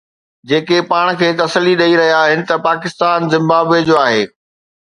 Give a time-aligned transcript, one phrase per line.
[0.51, 4.23] جيڪي پاڻ کي تسلي ڏئي رهيا آهن ته پاڪستان زمبابوي جو آهي